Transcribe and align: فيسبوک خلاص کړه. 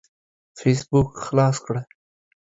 فيسبوک 0.59 1.09
خلاص 1.25 1.55
کړه. 1.65 1.81